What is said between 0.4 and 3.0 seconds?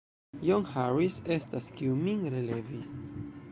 John Harris estas, kiu min relevis.